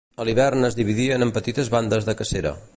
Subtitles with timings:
[0.21, 2.59] A l'hivern es dividien en petites bandes de cacera.